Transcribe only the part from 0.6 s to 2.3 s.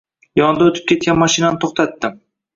oʻtib ketgan mashinani toʻxtatdi.